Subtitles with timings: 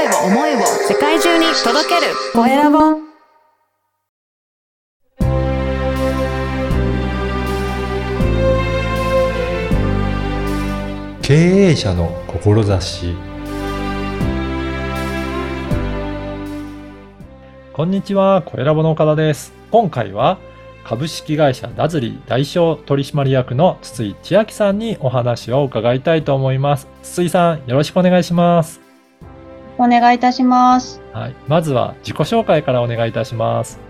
[0.00, 2.78] 声を、思いを世界中に届けるコエラボ。
[11.20, 13.14] 経営者の志
[17.74, 19.52] こんにちは、コエラボの岡田です。
[19.70, 20.38] 今回は
[20.82, 26.88] 株式会社ダズリ代表取締役の筒井千秋さんにお話を伺いたいと思います。
[27.02, 28.89] 筒井さん、よろしくお願いします。
[29.82, 31.00] お願いいたします。
[31.12, 31.34] はい。
[31.48, 33.80] まずは自己紹介からお願いいたします。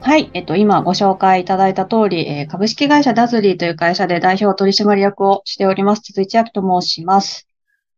[0.00, 0.30] はい。
[0.34, 7.48] えっと、今ご紹介いただいた通り、えー株式会社ダズリーという会社で代表取締役をしております、筒井千秋と申します。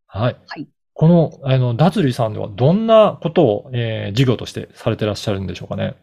[0.06, 0.37] はい。
[0.46, 5.95] はいこの、あの、ダズリーさんではどんなことを、えー事業としてされてらっしゃるんでしょうかね？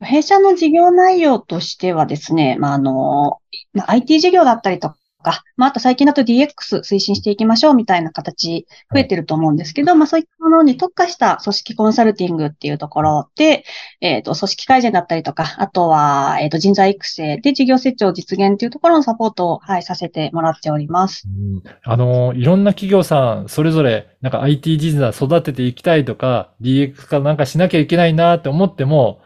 [0.00, 3.38] 弊社の事業内容としてはですね、まあ、あの、
[3.72, 13.64] まあ、IT 事業だったりとか、まあ、あと最近だと DX 推進していきましょうみたいな形増えてると思うんですけど、まあ、そういったものに特化した組織コンサルティングっていうところで、
[14.00, 21.24] えっと、組織改善だったりとか、あとは、えっと、人材育成で事業成長実現っていうところのサポートを、はい、させてもらっております。
[21.26, 29.20] うんあの、いろんな企業さん、それぞれ、なんか IT 人材育てていきたいとか、DX 化なんかしなきゃいけないなって思っても、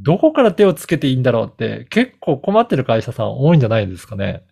[0.00, 4.42] どこから手をつけていいんだろうって、結構困ってる会社さん多いんじゃないですかね。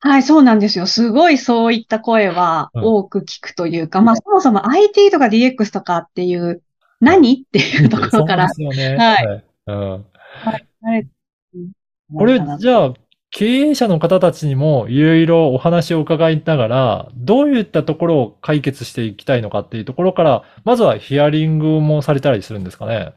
[0.00, 0.86] はい、そうなんですよ。
[0.86, 6.62] すごいそういった声はうん多く聞くというか、まあそもそも IT とか DX とかっていう、
[7.00, 8.96] 何っていうところから、そうですよね。
[8.96, 9.90] はいうん。
[9.92, 11.08] はい
[11.54, 11.72] うん
[12.14, 12.94] これなるかな、じゃあ、
[13.30, 23.12] 経営者の方たちにもいろいろお話を伺いながら、どういったところを解決していきたいのかっていうところから、まずはヒアリングもされたりするんですかね。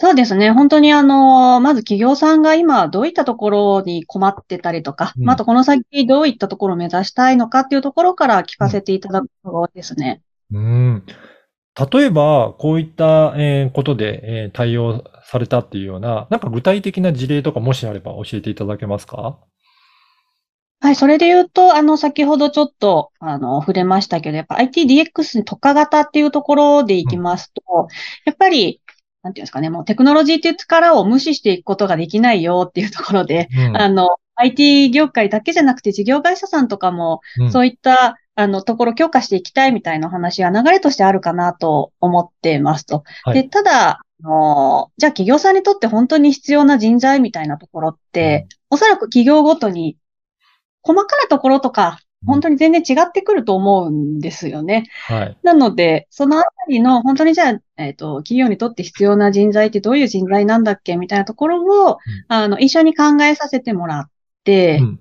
[0.00, 0.52] そうですね。
[0.52, 10.22] 本当にあの、まず企業さんが今どういったところに困ってたりとか、うんまああとこの先どういったところを目指したいのかっていうところから聞かせていただくところですね。
[10.52, 11.04] うん。
[11.92, 19.38] 例えば、こういった、えーことで、えー対応されたっていうような、なんか具体的な事例とかもしあれば教えていただけますか？
[20.80, 27.88] はい、それで言うと、あの、先ほどちょっと、あの、触れましたけど、やっぱ ITDX に特化型っていうところでいきますと、
[28.24, 28.80] やっぱり、
[29.28, 33.76] なんていうんですかね、もうテクノロジーっていう力を無視していくことができないよっていうところで、うん。
[33.76, 37.52] あの、IT 業界だけじゃなくて事業会社さんとかも、うん。
[37.52, 43.04] そういった、あの、ところ強化していきたいみたいなお話は流れとしてあるかなと思っていますと。
[43.24, 43.42] はい。
[43.42, 49.98] で、ただ、あの、じゃあ企業さんにとって本当に必要な人材みたいなところって、おそらく企業ごとに
[50.82, 54.86] 細かなところとか、本当に全然違ってくると思うんですよね。
[55.06, 55.38] はい。
[55.42, 61.98] なので、そのあたりの本当にじゃあ、えっと、企業にとって必要な人材ってどういう人材なんだっけみたいなところを、
[62.28, 64.10] あの、一緒に考えさせてもらっ
[64.44, 65.00] てう、ん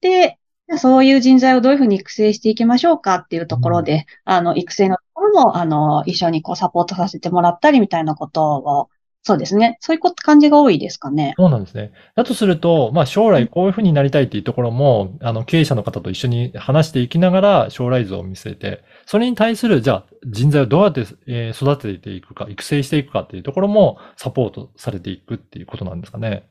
[0.00, 0.38] で、
[0.76, 8.90] そういう人材をどういうふうに育成していきましょうかっていうところで、あの、育成のところも、あの、一緒にこうサポートさせてもらったりみたいなことを、
[9.22, 9.76] そうですね。
[9.80, 11.34] そういうこと感じが多いですかね。
[11.36, 11.92] そうなんですね。
[12.16, 26.48] だとすると、まあ将来こういうふうになりたいっていうところも、あの経営者の方と一緒に話していきながら将来図を見据えて、それに対する、じゃあ人材をどうやって、えー育てていくか、育成していくかっていうところもサポートされていくっていうことなんですかね。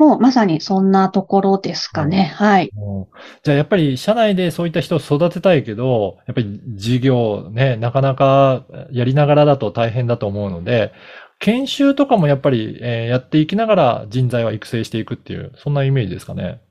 [0.00, 2.32] もうまさにそんなところですかね。
[2.34, 2.70] はい。
[2.74, 3.06] うん
[3.42, 10.92] じゃあやっぱり社内でそういった人を育てたいけど、やっぱり事業ね、なかなかやりながらだと大変だと思うので、
[11.38, 16.62] 研修とかもやっぱり、えーやっていきながら人材は育成していくっていう、そんなイメージですかね。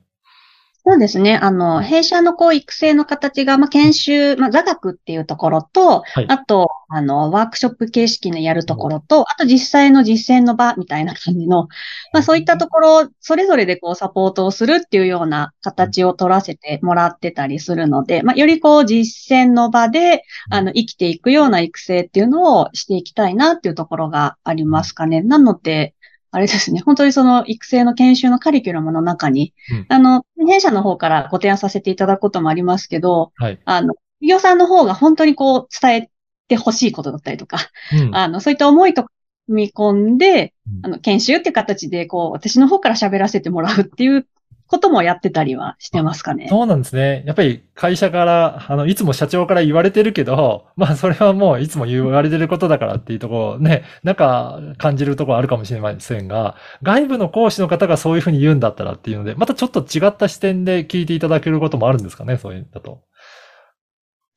[0.82, 1.36] そうですね。
[1.36, 6.26] あの、弊社のこう育成の形が、まあ、研修、まあ、座学っていうところと、はい。
[6.26, 11.68] あと、あの、ワークショップ形式でやるところと、あと実際の実践の場みたいな感じの、
[12.14, 25.20] まあ、そういったところ、それぞれでこうサポートをするっていうような形を取らせてもらってたりするので、まあ、よりこう実践の場で、あの、生きていくような育成っていうのをしていきたいなっていうところがありますかね。
[25.20, 25.94] なので、
[26.32, 29.86] あれですね、本当にその育成の研修のカリキュラムの中に、うん。
[29.88, 33.58] あの、弊社の方からご提案させていただくこともありますけど、はい。
[33.64, 36.10] あの、企業さんの方が本当にこう伝え
[36.48, 37.58] てほしいことだったりとか、
[37.92, 38.14] うん。
[38.16, 39.10] あの、そういった思いとか
[39.48, 44.26] 踏み込んでうん、あの、研修っていう形で、こう、私の方から喋らせてもらうっていう
[44.70, 46.46] こともやってたりはしてますかね。
[46.48, 47.24] そうなんですね。
[47.26, 63.02] やっぱり会社から、あの、いつも社長から言われてるけど、まあそれはもういつも言われてることだからっていうところね、なんか感じるところあるかもしれませんが、外部の講師の方がそういうふうに言うんだったらっていうので、またちょっと違った視点で聞いていただけることもあるんですかね、そういうのだと。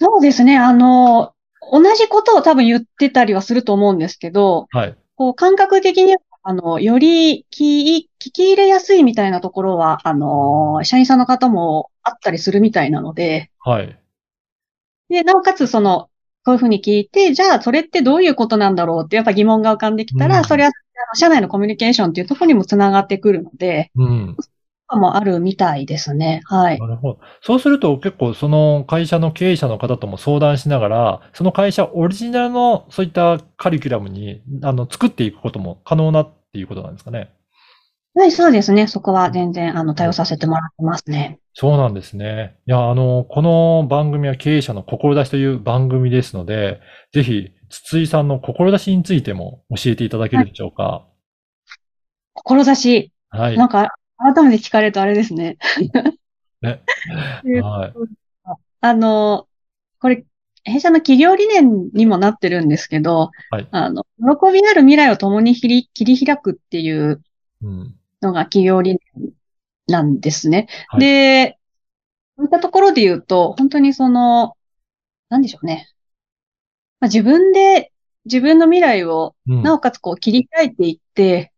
[0.01, 0.57] そうですね。
[0.57, 1.33] あの、
[1.71, 4.97] 同じことを多分言ってたりはすると思うんですけど、はい。
[5.15, 13.97] こう、感覚的にあの、より聞き入れやすいみたいなところは、あの、社員さんの方もあったりするみたいなので、はい。
[15.07, 16.09] で、なおかつその、
[16.43, 24.37] こういうふうに聞いて、じゃあそれってどういうことなんだろうってやっぱ疑問が浮かんできたら、うんそれはあの社内のコミュニケーションっていうところにもつながってくるので、うん。
[24.95, 26.41] もあるみたいですね。
[26.45, 26.79] はい。
[26.79, 27.19] なるほど。
[27.41, 37.31] そうすると結構その会社の経営者の方とも相談しながら、その会社オリジナルのそういったカリキュラムに、あの、作っていくことも可能なっていうことなんですかね。
[38.15, 38.87] はい、そうですね。
[38.87, 41.39] そこは全然、あの、対応させてもらってますね。
[41.55, 42.57] そうなんですね。
[42.67, 46.79] いや、あの、この番組は経営者の志という番組ですので、
[47.11, 51.07] ぜひ、筒井さんの志についても教えていただけるでしょうか。
[52.35, 53.57] 志、はい。
[53.57, 53.89] なんか、
[54.23, 55.57] 改めて聞かれるとあれですね。
[56.61, 57.93] はい。
[58.79, 59.47] あの、
[59.99, 60.25] これ、
[60.63, 67.21] 弊社の企業理念にもなってるんですけど、はいあの、喜びある未来を共に切り開くっていう
[67.61, 67.95] うん。
[68.21, 69.33] のが企業理念
[69.87, 70.67] なんですね。
[70.87, 71.59] はいで、
[72.37, 74.55] そういったところで言うと、本当にその、
[75.29, 75.89] なんでしょうね。
[76.99, 77.91] まあ、自分で
[78.25, 79.63] 自分の未来をうん。
[79.63, 81.52] なおかつこう切り開いていって、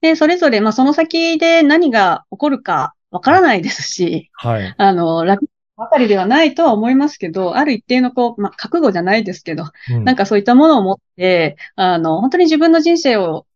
[0.00, 4.74] で、それぞれ、まあ、その先で何が起こるかわからないですし、はい。
[4.76, 13.46] あの、楽ばかりではないとは思いますけど、ある一定のこう、まあ、覚悟じゃないですけど、うんなんかそういったものを持って、あの、本当に自分の人生を、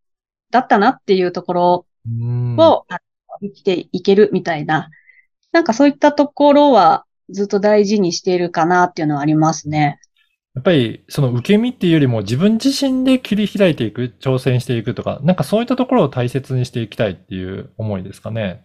[0.50, 3.00] だったなっていうところうんを、あ
[3.40, 4.90] 生きていけるみたいな、
[5.52, 9.98] なんかそういったところはずっと大事にしているかなっていうのはありますね。
[10.54, 18.62] やっぱり、その受け身っていうよりも自分自身で切り開いていく、挑戦していくとか、なんかそういったところを大切にしていきたいっていう思いですかね？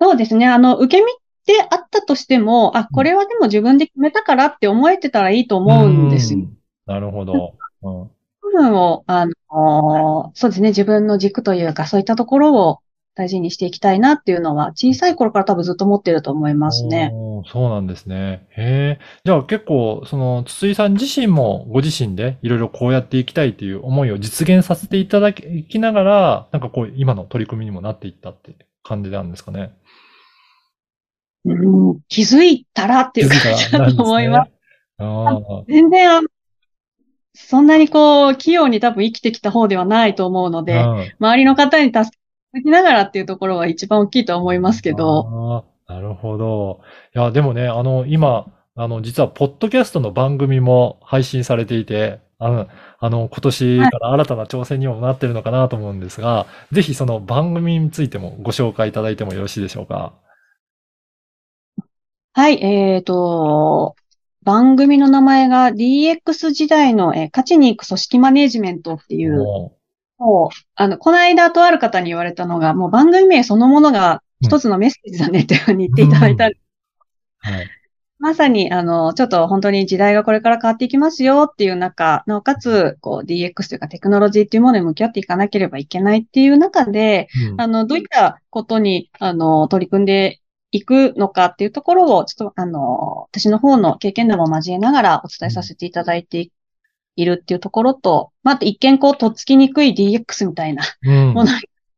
[0.00, 0.46] そうですね。
[0.46, 1.14] あの、受け身っ
[1.46, 6.40] てあったとしても、あ、これはでも自分で決めたからって思えてたらいいと思うんですよ。
[6.40, 6.54] うん
[6.86, 7.54] なるほど。
[7.82, 8.10] うん
[8.40, 10.68] 部分を、あの、そうですね。
[10.70, 12.78] 自分の軸というか、そういったところを
[13.18, 17.12] 大事にしていきたいなっていうのは、小さい頃から多分ずっと持ってると思いますね。
[17.50, 18.46] そうなんですね。
[18.50, 19.04] へえ。
[19.24, 28.54] じゃあ結構、その、筒井さん自身もご自身でいろいろこうやっていきたいっていう思いを実現させていただきながら、なんかこう、今の取り組みにもなっていったって
[28.84, 29.72] 感じなんですかね？
[31.44, 34.52] うん、気づいたらっていう感じだと思います。
[34.98, 36.20] ああ、全然、
[37.34, 42.17] そんなにこう、器用に多分生きてきた方ではないと思うので、うん周りの方に助
[42.52, 46.80] けていただきながらっていうところは一番大きいと思いますけど、なるほど。
[47.14, 48.46] いや、でもね、あの、今、
[48.76, 52.68] あの、実は、ポッドキャストの番組も配信されていて、あの、
[53.00, 60.12] あの、今年から新たな挑戦にもなってるのかなと思うんですが、ぜひその番組についてもご紹介いただいてもよろしいでしょうか？
[62.34, 63.96] はい、えっと、
[64.44, 69.72] 番組の名前が DX 時代の、えー勝ちに行く組織マネジメントっていう、お
[70.18, 76.52] もう、あの、この間とある方に言われたのが、もう番組名そのものが一つのメッセージだねっていうふうに言っていただいた、うん。
[77.38, 77.70] はい。
[78.18, 87.60] まさに、あの、ちょっと本当に時代がこれから変わっていきますよっていう中、なおかつ、こう DX というかテクノロジーっていうものに向き合っていかなければいけないっていう中で、うん。
[87.60, 90.40] あの、どういったことに、あの、取り組んで
[90.72, 96.50] いくのかっていうところを、ちょっと、あの、私の方の経験談も交えながらお伝えさせていただいて
[97.20, 101.50] いるっていうところと、まあ、一見こう、とっつきにくい DX みたいなうんもの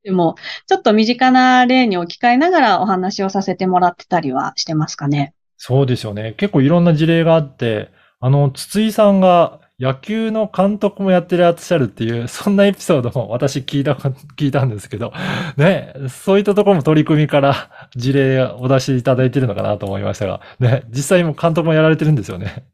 [0.02, 0.36] でも、
[0.66, 5.34] ちょっと身近な例に置き換えながらお話をさせてもらってたりはしてますかね。
[5.58, 6.32] そうですよね。
[6.38, 15.12] 結構いろんな事例があって、あの、筒井さんが野球の監督もやってらっしゃるっていう、そんなエピソードも私聞いた、聞いたんですけど、
[15.56, 22.64] ね、そういったところも取り組みから事例をお出しいただいてるのかなと思いましたが、ね、実際も監督もやられてるんですよね。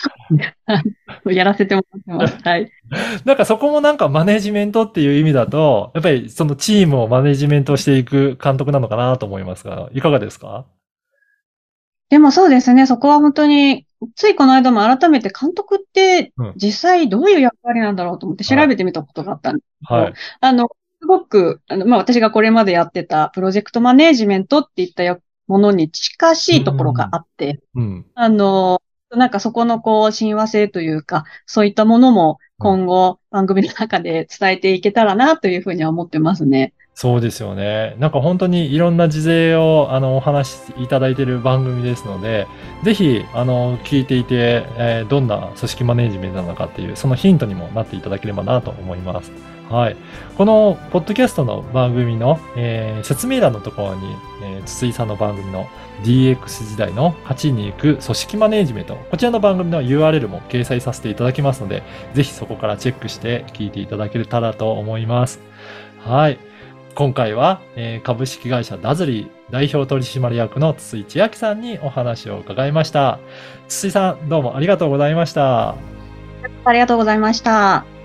[1.30, 2.42] やらせてもらってます。
[2.42, 2.70] はい。
[3.24, 10.64] なんかそこもなんかマネジメントっていう意味だと、やっぱりそのチームをマネジメントしていく監督なのかなと思いますが、いかがですか？
[12.08, 20.14] でもそうですね、そこは本当に、ついこの間も改めて監督ってうん実際どういう役割なんだろうと思って調べてみたことがあったんですけど、はい。
[20.40, 28.06] あの、すごく、あの、まあ、私がこれまでやってたプロジェクトマネージメントっていったよものに近しいところがあって、うん。
[28.14, 28.80] あの、
[29.16, 36.72] なんかそこのこう、親和性というか、そういったものも今後番組の中で伝えていけたらなというふうには思ってますね。
[36.94, 37.96] そうですよね。
[37.98, 42.46] なんか本当にいろんな事例をあのお話しいただいている番組ですので、
[42.84, 49.32] ぜひあの聞いていて、えーどんな組織マネジメントなのかっていうそのヒントにもなっていただければなと思います。
[49.70, 49.96] はい。
[50.36, 55.68] この、ポッドキャストの番組の、えー説明欄のところに、えー筒井さんの番組の
[56.02, 61.84] DX 時代の勝ちに行く組織マネジメント、こちらの番組の URL も掲載させていただきますので、
[62.14, 65.40] ぜひそこからチェックして聞いていただけたらと思います。
[66.04, 66.38] はい。
[66.96, 73.20] 今回は、えー株式会社ダズリー代表取締役の筒井千秋さんにお話を伺いました。
[73.68, 75.76] 筒井さん、どうもありがとうございました。
[76.64, 77.99] ありがとうございました。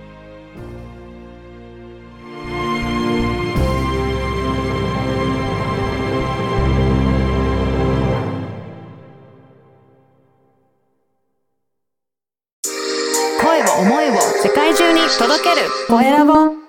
[15.18, 15.70] 届ける。
[15.88, 16.65] コエラボ。